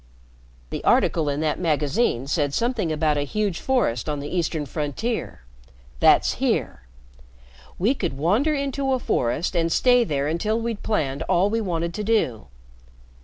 [0.71, 5.41] "The article in that magazine said something about a huge forest on the eastern frontier.
[5.99, 6.87] That's here.
[7.77, 11.93] We could wander into a forest and stay there until we'd planned all we wanted
[11.93, 12.47] to do.